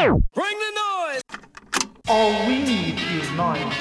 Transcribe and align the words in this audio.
Bring 0.00 0.16
the 0.32 0.72
noise! 0.88 1.22
All 2.08 2.32
we 2.48 2.62
need 2.62 2.98
is 3.20 3.30
noise. 3.36 3.76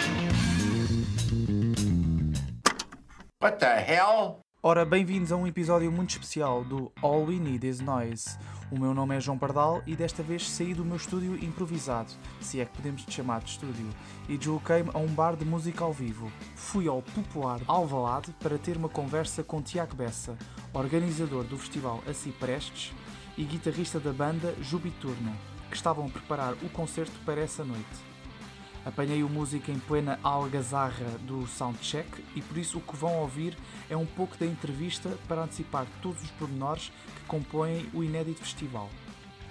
What 3.39 3.60
the 3.60 3.79
hell? 3.79 4.42
Ora, 4.62 4.83
bem-vindos 4.83 5.31
a 5.31 5.37
um 5.37 5.47
episódio 5.47 5.90
muito 5.90 6.10
especial 6.10 6.65
do 6.65 6.92
All 7.01 7.24
We 7.24 7.35
Need 7.35 7.65
Is 7.65 7.79
Noise. 7.79 8.37
O 8.69 8.78
meu 8.78 8.94
nome 8.94 9.15
é 9.15 9.21
João 9.21 9.37
Pardal 9.37 9.81
e 9.87 9.96
desta 9.96 10.21
vez 10.21 10.49
saí 10.49 10.74
do 10.74 10.83
meu 10.83 10.97
estúdio 10.97 11.42
improvisado, 11.42 12.12
se 12.42 12.60
é 12.60 12.65
que 12.65 12.76
podemos 12.76 13.06
te 13.06 13.13
chamar 13.13 13.40
de 13.40 13.51
estúdio, 13.51 13.90
e 14.28 14.38
desloquei-me 14.38 14.90
a 14.94 14.97
um 14.97 15.08
bar 15.08 15.38
de 15.38 15.46
música 15.46 15.86
ao 15.86 15.94
vivo. 15.94 16.30
Fui 16.54 16.90
ao 16.90 17.02
popular 17.02 17.62
Alvalade 17.66 18.36
para 18.41 18.58
ter 18.58 18.76
uma 18.76 18.90
conversa 18.90 19.41
com 19.41 19.62
Tiago 19.62 19.95
Bessa, 19.95 20.38
organizador 20.73 21.45
do 21.45 21.58
festival 21.58 22.04
Aciprestes 22.05 22.94
e 23.38 23.45
guitarrista 23.45 24.02
da 24.02 24.12
banda 24.12 24.54
Jubiturno, 24.62 25.34
que 25.70 25.76
estavam 25.76 26.07
a 26.07 26.09
preparar 26.09 26.53
o 26.53 26.70
concerto 26.70 27.17
para 27.25 27.41
essa 27.41 27.63
noite. 27.63 28.09
Apanhei 28.85 29.23
o 29.23 29.30
músico 29.30 29.70
em 29.71 29.77
plena 29.77 30.20
algazarra 30.23 31.17
do 31.21 31.45
soundcheck 31.45 32.23
e 32.35 32.41
por 32.41 32.57
isso 32.57 32.77
o 32.77 32.81
que 32.81 32.95
vão 32.95 33.17
ouvir 33.17 33.57
é 33.90 33.95
um 33.95 34.05
pouco 34.05 34.38
da 34.38 34.45
entrevista 34.45 35.09
para 35.27 35.43
antecipar 35.43 35.85
todos 36.02 36.23
os 36.23 36.31
pormenores 36.31 36.91
que 37.16 37.26
compõem 37.27 37.90
o 37.93 38.03
inédito 38.03 38.40
festival. 38.40 38.90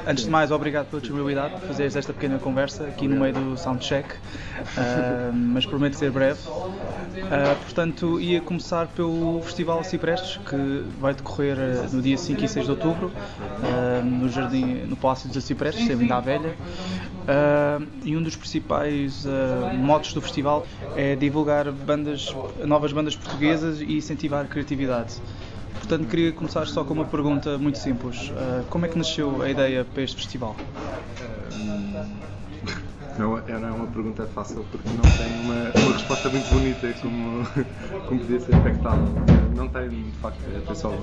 Antes 0.07 0.25
de 0.25 0.30
mais, 0.30 0.51
obrigado 0.51 0.88
pela 0.88 1.01
disponibilidade 1.01 1.57
de 1.57 1.66
fazeres 1.66 1.97
esta 1.97 2.12
pequena 2.12 2.39
conversa 2.39 2.84
aqui 2.84 3.06
no 3.06 3.20
meio 3.20 3.34
do 3.34 3.56
soundcheck, 3.59 4.15
uh, 4.15 5.33
mas 5.34 5.66
prometo 5.66 5.95
ser 5.95 6.11
breve. 6.11 6.41
Uh, 6.48 7.56
portanto, 7.62 8.20
ia 8.20 8.41
começar 8.41 8.87
pelo 8.89 9.42
Festival 9.42 9.83
Ciprestes, 9.84 10.39
que 10.48 10.84
vai 10.98 11.12
decorrer 11.12 11.56
uh, 11.59 11.95
no 11.95 12.01
dia 12.01 12.16
5 12.16 12.42
e 12.42 12.48
6 12.48 12.65
de 12.65 12.70
outubro, 12.70 13.12
no 14.05 14.29
Jardim, 14.29 14.84
no 14.87 14.97
Palácio 14.97 15.29
dos 15.29 15.45
Ciprestes, 15.45 15.89
em 15.89 15.95
Linda 15.95 16.20
Velha. 16.20 16.55
e 18.05 18.17
um 18.17 18.23
dos 18.23 18.37
principais 18.37 19.27
motos 19.77 20.12
do 20.12 20.22
festival 20.22 20.67
é 20.97 21.17
divulgar 21.17 21.70
bandas, 21.70 22.34
novas 22.65 22.92
bandas 22.92 23.17
portuguesas 23.17 23.81
e 23.81 23.97
incentivar 23.97 24.44
a 24.44 24.48
criatividade. 24.48 25.20
Portanto, 25.74 26.06
queria 26.08 26.33
começar 26.33 26.66
só 26.66 26.84
com 26.84 26.94
uma 26.94 27.05
pergunta 27.05 27.58
muito 27.58 27.78
simples. 27.78 28.30
Uh, 28.30 28.64
como 28.69 28.84
é 28.86 28.88
que 28.88 28.98
nasceu 28.98 29.42
a 29.42 29.48
ideia 29.50 29.84
para 29.84 30.02
este 30.02 30.16
festival? 30.16 30.55
Não, 33.19 33.36
é, 33.36 33.58
não 33.58 33.69
é 33.69 33.72
uma 33.72 33.86
pergunta 33.88 34.27
fácil 34.28 34.64
porque 34.70 34.88
não 34.88 35.02
tem 35.02 35.41
uma, 35.41 35.86
uma 35.86 35.92
resposta 35.92 36.28
muito 36.28 36.48
bonita 36.50 36.92
como, 37.00 37.44
como 38.06 38.20
podia 38.20 38.41
ser 38.41 38.55
expectável. 38.55 39.08
Não 39.56 39.69
tem, 39.69 39.88
de 39.88 40.19
facto, 40.19 40.38
é 40.70 40.75
só 40.75 40.94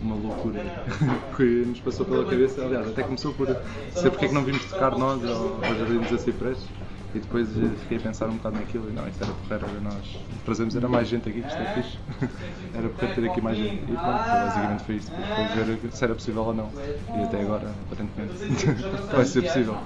uma, 0.00 0.14
loucura 0.14 0.60
que 1.36 1.42
nos 1.42 1.80
passou 1.80 2.06
pela 2.06 2.24
cabeça. 2.24 2.62
Aliás, 2.62 2.86
até 2.86 3.02
começou 3.02 3.34
por 3.34 3.48
ser 3.92 4.10
porque 4.10 4.26
é 4.26 4.28
que 4.28 4.34
não 4.34 4.44
vimos 4.44 4.64
tocar 4.66 4.96
nós 4.96 5.24
ao, 5.24 5.56
ao 5.64 5.74
Jardim 5.74 5.98
dos 5.98 6.12
Aciprestes 6.12 6.68
e 7.16 7.20
depois 7.20 7.48
fiquei 7.82 7.96
a 7.96 8.00
pensar 8.00 8.28
um 8.28 8.36
bocado 8.36 8.56
naquilo 8.56 8.90
e 8.90 8.92
não, 8.92 9.08
isto 9.08 9.24
era 9.24 9.32
porreiro, 9.32 9.80
nós 9.82 10.16
trazemos, 10.44 10.76
era 10.76 10.88
mais 10.88 11.08
gente 11.08 11.28
aqui, 11.28 11.40
que 11.40 11.48
isto 11.48 11.62
é 11.62 11.74
fixe. 11.74 11.98
Era 12.74 12.90
porreiro 12.90 13.14
ter 13.14 13.30
aqui 13.30 13.40
mais 13.40 13.56
gente. 13.56 13.72
E 13.72 13.96
pronto, 13.96 14.18
basicamente 14.28 14.82
foi 14.82 14.96
isto, 14.96 15.10
depois 15.10 15.80
ver 15.80 15.92
se 15.92 16.04
era 16.04 16.14
possível 16.14 16.42
ou 16.42 16.52
não. 16.52 16.70
E 17.14 17.22
até 17.22 17.40
agora, 17.40 17.70
aparentemente, 17.90 18.34
vai 19.10 19.24
ser 19.24 19.42
possível. 19.42 19.78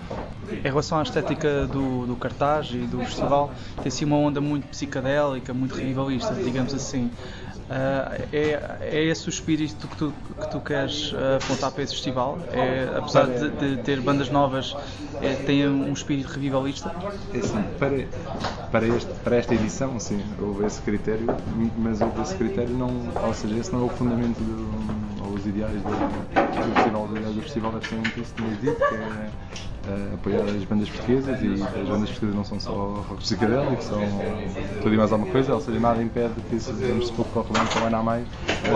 Em 0.51 0.69
relação 0.69 0.99
à 0.99 1.03
estética 1.03 1.69
do, 1.69 2.07
do 2.07 2.17
cartaz 2.17 2.71
e 2.73 2.79
do 2.79 2.99
festival, 3.05 3.55
tem 3.77 3.87
assim 3.87 4.05
uma 4.05 4.17
onda 4.17 4.41
muito 4.41 4.67
psicadélica, 4.67 5.55
muito 5.55 5.77
revivalista, 5.77 6.35
digamos 6.35 6.75
assim. 6.75 7.11
Uh, 7.71 8.27
é, 8.33 8.79
é 8.81 9.05
esse 9.05 9.29
o 9.29 9.31
espírito 9.31 9.87
que 9.87 9.97
tu, 9.97 10.13
que 10.41 10.51
tu 10.51 10.59
queres 10.59 11.13
uh, 11.13 11.37
apontar 11.41 11.71
para 11.71 11.85
esse 11.85 11.93
festival? 11.93 12.37
É, 12.51 12.89
apesar 12.97 13.27
de, 13.27 13.49
de, 13.51 13.83
ter 13.85 14.01
bandas 14.01 14.29
novas, 14.29 14.77
é, 15.23 15.35
tem 15.35 15.69
um 15.69 15.93
espírito 15.93 16.27
revivalista? 16.27 16.93
É 17.33 17.39
assim, 17.39 17.63
para, 17.79 18.09
para, 18.73 18.89
este, 18.89 19.13
para 19.23 19.37
esta 19.37 19.55
edição, 19.55 20.01
sim, 20.01 20.21
houve 20.41 20.67
esse 20.67 20.83
critério, 20.83 21.27
mas 21.79 22.01
houve 22.01 22.21
esse 22.23 22.35
critério, 22.35 22.77
não, 22.77 22.91
ou 23.25 23.35
seja, 23.35 23.57
esse 23.57 23.73
não 23.73 23.83
é 23.83 23.85
o 23.85 23.89
fundamento 23.89 24.39
do, 24.41 25.25
ou 25.25 25.35
os 25.35 25.47
ideais 25.47 25.81
do, 25.81 25.91
do 25.91 26.75
festival. 26.75 27.07
Do 27.07 27.43
festival 27.43 27.73
é 27.77 27.79
precisamente 27.79 28.21
isso 28.21 28.35
que 28.35 28.43
tinhas 28.43 28.61
dito, 28.61 28.77
que 28.77 28.95
é 28.97 29.31
uh, 29.87 30.15
apoiar 30.15 30.43
as 30.43 30.65
bandas 30.65 30.89
portuguesas 30.89 31.43
e 31.43 31.63
as 31.63 31.89
bandas 31.89 32.11
portuguesas 32.11 32.35
não 32.35 32.45
são 32.45 32.61
só 32.61 32.73
rock 33.09 33.23
psicodélico, 33.23 33.83
são 33.83 34.01
tudo 34.83 34.95
e 34.95 34.97
mais 34.97 35.13
alguma 35.13 35.31
coisa, 35.31 35.55
ou 35.55 35.61
seja, 35.61 35.79
nada 35.79 36.03
impede 36.03 36.35
que 36.49 36.59
se 36.59 36.73
fizermos 36.73 37.11
pouco 37.11 37.31
corre 37.33 37.59
bem 37.59 37.67
também 37.67 37.99
há 37.99 38.03
mais, 38.03 38.27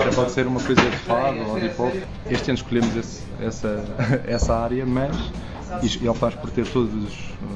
até 0.01 0.15
pode 0.15 0.31
ser 0.31 0.47
uma 0.47 0.61
coisa 0.61 0.83
de 0.83 0.97
fado 0.99 1.39
ou 1.49 1.59
de 1.59 1.67
hip 1.67 1.81
hop. 1.81 1.95
Este 2.31 2.51
ano 2.51 2.59
escolhemos 2.59 2.97
esse, 2.97 3.23
essa, 3.41 3.85
essa 4.27 4.55
área, 4.55 4.85
mas 4.87 5.17
e, 5.83 6.05
e 6.05 6.09
optámos 6.09 6.35
por 6.37 6.51
ter 6.51 6.67
todos, 6.67 6.93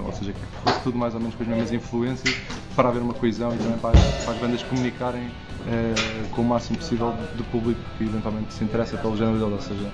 ou 0.04 0.12
seja, 0.12 0.32
que 0.32 0.41
fosse 0.65 0.80
tudo 0.82 0.98
mais 0.98 1.15
ou 1.15 1.20
menos 1.20 1.34
com 1.34 1.42
as 1.42 1.48
mesmas 1.48 1.72
influências 1.72 2.34
para 2.75 2.88
haver 2.88 3.03
uma 3.03 3.15
coesão 3.15 3.54
e 3.54 3.59
também 3.59 3.78
para, 3.78 3.98
para 4.25 4.32
as 4.32 4.38
bandas 4.38 4.62
comunicarem 4.62 5.26
uh, 5.26 6.28
com 6.30 6.42
o 6.42 6.44
máximo 6.44 6.78
possível 6.78 7.15
do 7.36 7.44
público 7.44 7.80
que 7.97 8.04
eventualmente 8.04 8.54
se 8.54 8.65
interessa 8.65 8.97
pelo 8.97 9.16
género 9.16 9.38
dele, 9.38 9.53
ou 9.53 9.60
seja, 9.60 9.91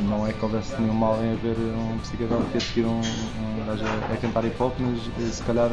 não 0.00 0.26
é 0.26 0.32
que 0.32 0.44
houvesse 0.44 0.80
nenhum 0.80 0.94
mal 0.94 1.22
em 1.22 1.32
haver 1.32 1.56
um 1.56 1.98
psicodélico 1.98 2.56
a 2.56 2.60
seguir 2.60 2.86
um, 2.86 3.00
um 3.00 3.66
gajo 3.66 3.84
a, 3.84 4.14
a 4.14 4.16
cantar 4.16 4.44
hip 4.44 4.62
hop, 4.62 4.74
mas 4.78 4.98
eh, 5.18 5.30
se 5.32 5.42
calhar 5.42 5.70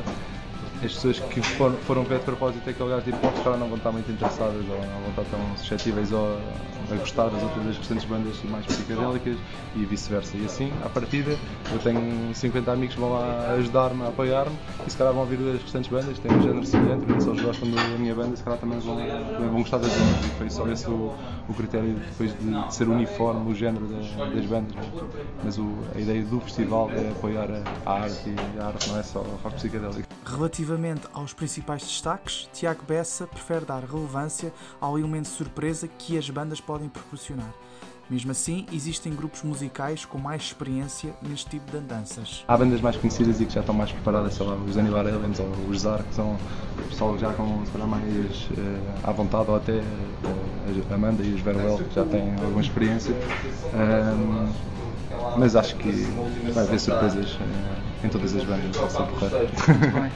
as 0.83 0.93
pessoas 0.93 1.19
que 1.19 1.41
foram, 1.41 1.75
foram 1.77 2.03
ver 2.03 2.19
de 2.19 2.25
propósito 2.25 2.69
aquele 2.69 2.89
gajo 2.89 3.03
de 3.03 3.09
hip 3.11 3.25
hop 3.25 3.57
não 3.57 3.67
vão 3.67 3.77
estar 3.77 3.91
muito 3.91 4.11
interessadas 4.11 4.61
ou 4.69 4.77
não 4.77 5.01
vão 5.01 5.09
estar 5.09 5.23
tão 5.23 5.57
suscetíveis 5.57 6.11
ou 6.11 6.37
a 6.91 6.95
gostar 6.95 7.29
das 7.29 7.41
outras 7.41 7.65
das 7.65 7.77
restantes 7.77 8.05
bandas 8.05 8.43
mais 8.43 8.65
psicodélicas 8.65 9.37
e 9.75 9.85
vice-versa. 9.85 10.37
E 10.37 10.45
assim, 10.45 10.71
à 10.83 10.89
partida, 10.89 11.35
eu 11.71 11.79
tenho 11.79 12.33
50 12.33 12.71
amigos 12.71 12.95
que 12.95 13.01
vão 13.01 13.13
lá 13.13 13.53
ajudar-me, 13.53 14.03
a 14.03 14.07
apoiar-me 14.09 14.55
e 14.85 14.89
se 14.89 14.97
calhar 14.97 15.13
vão 15.13 15.23
ouvir 15.23 15.39
as 15.55 15.61
restantes 15.61 15.89
bandas, 15.89 16.19
têm 16.19 16.31
um 16.31 16.41
género 16.41 16.65
semelhante, 16.65 17.05
mas 17.07 17.23
se 17.23 17.29
eles 17.29 17.41
gostam 17.41 17.71
da 17.71 17.81
minha 17.97 18.13
banda, 18.13 18.35
se 18.35 18.43
calhar 18.43 18.59
também 18.59 18.79
vão, 18.79 18.97
vão 18.97 19.61
gostar 19.61 19.77
das 19.77 19.91
bandas. 19.91 20.25
E 20.25 20.29
foi 20.37 20.49
só 20.49 20.67
esse 20.67 20.89
o, 20.89 21.13
o 21.49 21.53
critério 21.53 21.95
depois 21.95 22.31
de, 22.37 22.67
de, 22.67 22.73
ser 22.73 22.87
uniforme 22.87 23.51
o 23.51 23.55
género 23.55 23.87
das, 23.87 24.05
das 24.33 24.45
bandas. 24.45 24.75
Mas 25.43 25.57
o, 25.57 25.67
a 25.95 25.99
ideia 25.99 26.23
do 26.23 26.39
festival 26.41 26.89
é 26.91 27.09
apoiar 27.09 27.47
a, 27.49 27.89
a, 27.89 28.01
arte 28.01 28.29
e 28.29 28.59
a 28.59 28.67
arte 28.67 28.89
não 28.89 28.99
é 28.99 29.03
só 29.03 29.19
rock 29.43 29.55
psicodélico. 29.55 30.07
Relativamente 30.65 31.07
aos 31.13 31.31
principais 31.31 31.83
destaques, 31.83 32.49
Tiago 32.51 32.81
Bessa 32.87 33.27
prefere 33.27 33.65
dar 33.65 33.83
relevância 33.83 34.51
ao 34.81 34.97
elemento 34.97 35.25
de 35.25 35.35
surpresa 35.35 35.87
que 35.87 36.17
as 36.17 36.27
bandas 36.27 36.59
podem 36.59 36.89
proporcionar. 36.89 37.53
Mesmo 38.09 38.31
assim, 38.31 38.65
existem 38.73 39.13
grupos 39.13 39.43
musicais 39.43 40.05
com 40.05 40.17
mais 40.17 40.41
experiência 40.41 41.13
neste 41.21 41.51
tipo 41.51 41.69
de 41.69 41.77
andanças. 41.77 42.43
Há 42.47 42.57
bandas 42.57 42.81
mais 42.81 42.97
conhecidas 42.97 43.39
e 43.39 43.45
que 43.45 43.53
já 43.53 43.59
estão 43.59 43.75
mais 43.75 43.91
preparadas, 43.91 44.33
sei 44.33 44.43
lá, 44.43 44.55
os 44.55 44.75
Annibar 44.75 45.05
Aliens 45.05 45.39
ou 45.39 45.51
os 45.69 45.81
Zar, 45.81 46.01
que 46.01 46.15
são 46.15 46.35
pessoal 46.89 47.15
já 47.19 47.31
com 47.33 47.63
se 47.63 47.77
mais 47.77 48.45
uh, 48.45 49.07
à 49.07 49.11
vontade, 49.11 49.51
ou 49.51 49.57
até 49.57 49.73
uh, 49.73 49.83
a 50.89 50.95
Amanda 50.95 51.21
e 51.21 51.31
os 51.31 51.41
Verwell, 51.41 51.77
que 51.77 51.93
já 51.93 52.05
têm 52.05 52.33
alguma 52.41 52.61
experiência. 52.61 53.13
Um, 53.75 54.49
mas 55.37 55.55
acho 55.55 55.75
que 55.75 55.91
vai 56.53 56.63
haver 56.63 56.79
surpresas 56.79 57.33
uh, 57.33 58.05
em 58.05 58.09
todas 58.09 58.35
as 58.35 58.43
bandas, 58.43 58.75
vai 58.75 58.89
ser. 58.89 60.11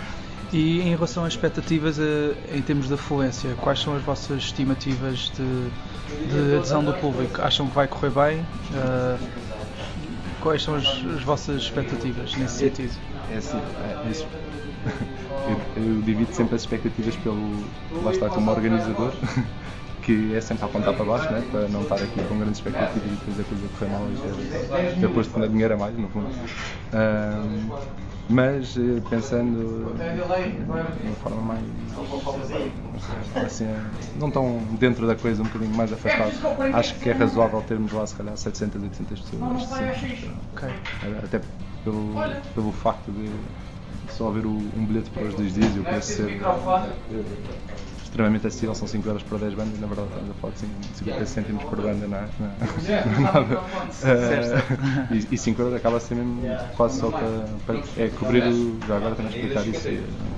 E 0.52 0.82
em 0.82 0.90
relação 0.90 1.24
às 1.26 1.34
expectativas 1.34 2.00
eh, 2.00 2.34
em 2.56 2.62
termos 2.62 2.88
de 2.88 2.94
afluência, 2.96 3.54
quais 3.62 3.80
são 3.80 3.96
as 3.96 4.02
vossas 4.02 4.44
estimativas 4.44 5.32
de, 5.36 5.70
de 6.28 6.56
adesão 6.56 6.84
do 6.84 6.94
público? 6.94 7.42
Acham 7.42 7.68
que 7.68 7.76
vai 7.76 7.88
correr 7.88 8.10
bem? 8.10 8.40
Uh, 8.40 9.20
quais 10.42 10.64
são 10.64 10.76
as, 10.76 10.88
as, 10.88 11.24
vossas 11.24 11.62
expectativas 11.62 12.36
nesse 12.36 12.60
sentido? 12.60 12.94
É 13.32 13.38
assim, 13.38 13.58
é, 13.58 14.10
é 14.10 15.52
eu, 15.78 15.84
eu, 15.84 16.02
divido 16.02 16.34
sempre 16.34 16.56
as 16.56 16.62
expectativas 16.62 17.16
pelo. 17.18 17.64
lá 18.04 18.12
está, 18.12 18.28
como 18.30 18.50
organizador. 18.50 19.14
que 20.10 20.36
é 20.36 20.42
sempre 20.42 20.64
a 20.64 20.66
apontar 20.66 20.96
para 20.96 21.06
baixo, 21.06 21.32
né? 21.32 21.44
para 21.52 21.68
não 21.68 21.84
estar 21.84 21.98
aqui 21.98 22.20
com 22.28 22.40
grandes 22.40 22.58
expectativas 22.58 23.06
e 23.06 23.16
depois 23.16 23.40
a 23.40 23.44
coisa 23.44 23.68
correr 23.78 23.92
mal 23.92 24.08
e 24.10 24.96
ter, 24.96 25.00
ter 25.00 25.10
posto 25.10 25.48
dinheiro 25.48 25.76
a 25.76 25.78
mais, 25.78 25.96
no 25.96 26.10
fundo. 26.10 26.28
Um, 26.94 27.70
mas 28.28 28.76
eh, 28.76 29.02
pensando 29.08 29.94
de 29.96 31.08
uma 31.08 31.16
forma 31.22 31.42
mais 31.42 31.64
assim, 33.46 33.68
não 34.20 34.32
tão 34.32 34.58
dentro 34.80 35.06
da 35.06 35.16
coisa, 35.16 35.44
um 35.44 35.46
bocadinho 35.46 35.76
mais 35.76 35.94
afastado, 35.94 36.32
acho 36.74 36.96
que 36.96 37.10
é 37.10 37.14
razoável 37.14 37.62
termos 37.68 37.92
lá 37.92 38.06
se 38.08 38.16
calhar 38.16 38.36
700, 38.36 38.82
800 38.82 39.20
pessoas. 39.20 39.64
Okay. 40.54 40.70
Até 41.24 41.42
pelo, 41.84 42.14
pelo 42.56 42.72
facto 42.72 43.12
de 43.12 43.30
só 44.12 44.30
haver 44.30 44.46
o, 44.46 44.50
um 44.50 44.86
bilhete 44.86 45.12
para 45.12 45.24
os 45.26 45.36
dois 45.36 45.54
dias 45.54 45.76
e 45.76 45.80
o 45.80 45.84
preço 45.84 46.14
ser 46.14 46.40
extremamente 48.10 48.48
acessível, 48.48 48.76
são 48.76 48.88
5 48.88 49.08
euros 49.08 49.24
por 49.24 49.40
10 49.40 49.54
bandas, 49.54 49.80
na 49.80 49.88
verdade 49.88 50.10
estamos 50.10 50.32
a 50.32 50.34
falar 50.34 50.54
de 50.54 50.98
50 50.98 51.26
cêntimos 51.26 51.64
por 51.64 51.82
banda, 51.82 52.08
não 52.08 52.18
é, 52.18 52.28
não, 52.40 52.48
é, 52.48 53.06
não 53.06 53.14
é 53.14 53.32
nada. 53.32 53.60
Uh, 53.60 55.14
e, 55.14 55.36
e 55.36 55.38
5 55.38 55.62
euros 55.62 55.76
acaba 55.76 55.98
a 55.98 56.00
ser 56.00 56.16
mesmo 56.16 56.42
quase 56.76 57.00
só 57.00 57.10
para, 57.12 57.46
para 57.66 57.76
é 57.98 58.10
cobrir 58.10 58.44
o. 58.44 58.78
Já 58.88 58.98
agora 58.98 59.16
a 59.20 59.24
explicar 59.24 59.68
isso. 59.68 59.90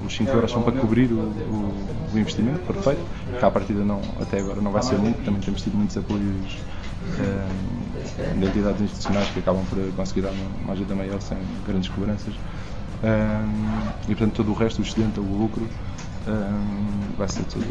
Os 0.05 0.13
5 0.13 0.31
euros 0.31 0.51
são 0.51 0.61
para 0.61 0.73
cobrir 0.73 1.11
o, 1.11 1.19
o, 1.19 1.73
o 2.13 2.19
investimento, 2.19 2.59
perfeito. 2.59 3.01
Que 3.39 3.45
à 3.45 3.49
partida 3.49 3.83
não, 3.83 4.01
até 4.19 4.39
agora 4.39 4.61
não 4.61 4.71
vai 4.71 4.83
ser 4.83 4.97
muito, 4.97 5.23
também 5.23 5.39
temos 5.39 5.61
tido 5.61 5.77
muitos 5.77 5.97
apoios 5.97 6.57
uh, 7.19 8.37
de 8.37 8.45
entidades 8.45 8.81
institucionais 8.81 9.29
que 9.29 9.39
acabam 9.39 9.63
por 9.65 9.79
conseguir 9.95 10.21
dar 10.21 10.31
uma, 10.31 10.63
uma 10.63 10.73
ajuda 10.73 10.93
maior 10.93 11.21
sem 11.21 11.37
grandes 11.65 11.89
cobranças. 11.89 12.33
Um, 13.03 14.11
e 14.11 14.15
portanto 14.15 14.35
todo 14.35 14.51
o 14.51 14.53
resto, 14.53 14.79
o 14.79 14.81
excedente, 14.83 15.19
o 15.19 15.23
lucro, 15.23 15.67
um, 16.27 17.15
vai 17.17 17.27
ser 17.27 17.43
tudo 17.45 17.65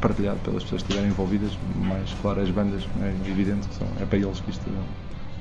partilhado 0.00 0.38
pelas 0.40 0.62
pessoas 0.62 0.82
que 0.82 0.88
estiverem 0.88 1.10
envolvidas, 1.10 1.58
mais 1.76 2.12
claro 2.14 2.40
as 2.40 2.50
bandas, 2.50 2.86
é 3.00 3.30
evidente 3.30 3.68
que 3.68 3.74
são, 3.74 3.88
é 4.00 4.04
para 4.04 4.18
eles 4.18 4.40
que 4.40 4.50
isto, 4.50 4.70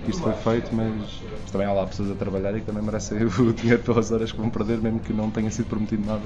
que 0.03 0.11
isto 0.11 0.21
foi 0.21 0.33
feito, 0.33 0.75
mas 0.75 1.21
também 1.51 1.67
há 1.67 1.73
lá 1.73 1.85
pessoas 1.85 2.11
a 2.11 2.15
trabalhar 2.15 2.55
e 2.55 2.59
que 2.59 2.65
também 2.65 2.83
merecem 2.83 3.23
o 3.25 3.53
dinheiro 3.53 3.81
pelas 3.83 4.11
horas 4.11 4.31
que 4.31 4.37
vão 4.37 4.49
perder, 4.49 4.79
mesmo 4.79 4.99
que 4.99 5.13
não 5.13 5.29
tenha 5.31 5.49
sido 5.49 5.67
prometido 5.67 6.05
nada. 6.05 6.23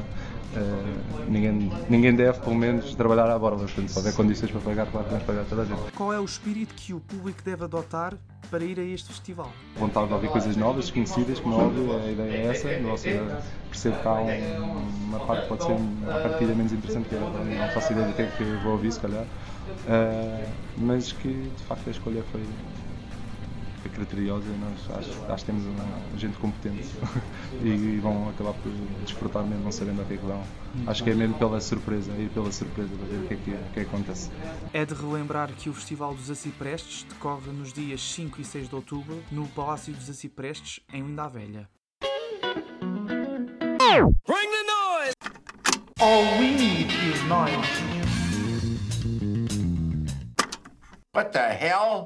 Uh, 0.56 1.30
ninguém, 1.30 1.72
ninguém 1.90 2.16
deve, 2.16 2.40
pelo 2.40 2.56
menos, 2.56 2.96
trabalhar 2.96 3.30
à 3.30 3.38
borda, 3.38 3.64
portanto, 3.64 3.90
se 3.90 3.98
houver 3.98 4.14
condições 4.14 4.52
para 4.52 4.62
pagar, 4.62 4.88
claro 4.88 5.06
que 5.06 5.12
vamos 5.12 5.26
pagar 5.26 5.46
toda 5.46 5.62
a 5.62 5.66
gente. 5.66 5.92
Qual 5.96 6.14
é 6.14 6.20
o 6.20 6.26
espírito 6.26 6.74
que 6.74 6.94
o 6.94 7.00
público 7.00 7.42
deve 7.44 7.64
adotar 7.64 8.16
para 8.50 8.64
ir 8.64 8.80
a 8.80 8.84
este 8.84 9.10
festival? 9.10 9.52
Vontade 9.78 10.08
de 10.08 10.14
ouvir 10.14 10.30
coisas 10.30 10.56
novas, 10.56 10.86
desconhecidas, 10.86 11.40
como 11.40 11.56
é 11.60 11.64
óbvio, 11.64 11.98
a 11.98 12.12
ideia 12.12 12.32
é 12.32 12.46
essa, 12.48 12.98
seja, 12.98 13.42
percebo 13.70 13.98
que 13.98 14.08
há 14.08 14.14
um, 14.14 15.08
uma 15.10 15.20
parte 15.20 15.44
que 15.44 15.48
pode 15.50 15.64
ser 15.64 15.78
a 16.10 16.20
partida 16.30 16.56
menos 16.56 16.72
interessante, 16.72 17.10
que 17.10 17.16
eu 17.16 17.22
não 17.22 17.70
faço 17.70 17.92
ideia 17.92 18.08
do 18.08 18.14
que 18.14 18.22
é 18.22 18.26
que 18.26 18.44
vou 18.64 18.74
ouvir, 18.74 18.92
se 18.92 19.00
calhar, 19.00 19.24
uh, 19.24 20.48
mas 20.78 21.12
que 21.12 21.28
de 21.28 21.64
facto 21.64 21.88
a 21.88 21.92
escolha 21.92 22.24
foi, 22.32 22.42
foi 23.88 23.90
criteriosa 23.90 24.46
e 24.46 24.58
nós 24.58 24.98
acho, 24.98 25.32
acho 25.32 25.46
que 25.46 25.52
temos 25.52 25.66
uma 25.66 26.18
gente 26.18 26.38
competente 26.38 26.88
e 27.64 27.98
vão 28.00 28.30
acabar 28.30 28.54
por 28.54 28.72
desfrutar 29.04 29.44
mesmo, 29.44 29.64
não 29.64 29.72
sabendo 29.72 30.02
a 30.02 30.06
que 30.06 30.14
é 30.14 30.18
que 30.18 30.26
vão. 30.26 30.44
Acho 30.86 31.04
que 31.04 31.10
é 31.10 31.14
mesmo 31.14 31.36
pela 31.36 31.60
surpresa, 31.60 32.12
ir 32.14 32.30
pela 32.30 32.52
surpresa 32.52 32.90
para 32.96 33.06
ver 33.08 33.18
o 33.18 33.28
que 33.28 33.34
é 33.34 33.38
que, 33.38 33.52
o 33.52 33.74
que, 33.74 33.80
é 33.80 33.84
que 33.84 33.90
acontece. 33.90 34.30
É 34.74 34.86
de 34.86 34.94
relembrar 34.94 35.52
que 35.54 35.70
o 35.70 35.74
Festival 35.74 36.14
dos 36.14 36.30
Aciprestes 36.30 37.04
decorre 37.04 37.52
nos 37.52 37.74
dias 37.74 38.02
5 38.14 38.42
e 38.42 38.46
6 38.46 38.70
de 38.70 38.76
outubro 38.76 39.24
no 39.32 39.48
Palácio 39.48 39.94
dos 39.94 40.10
Aciprestes, 40.10 40.82
em 40.94 41.02
Linda 41.02 41.28
Velha. 41.28 41.70
Bring 44.26 44.52
the 44.52 44.64
noise! 44.68 45.14
All 46.00 46.24
we 46.40 46.52
need 46.52 46.92
is 46.92 47.24
noise. 47.24 47.98
What 51.14 51.32
the 51.32 51.50
hell? 51.50 52.06